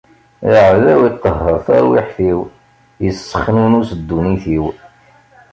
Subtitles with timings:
[0.57, 2.39] Aɛdaw iqehher tarwiḥt-iw,
[3.09, 4.65] issexnunes ddunit-iw.